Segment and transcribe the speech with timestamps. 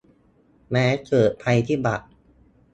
[0.71, 2.05] แม้เกิดภัยพิบัติ